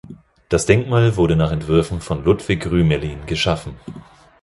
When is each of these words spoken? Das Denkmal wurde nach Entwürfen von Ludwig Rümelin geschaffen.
Das 0.49 0.65
Denkmal 0.65 1.15
wurde 1.15 1.35
nach 1.35 1.51
Entwürfen 1.51 2.01
von 2.01 2.23
Ludwig 2.25 2.65
Rümelin 2.71 3.27
geschaffen. 3.27 3.75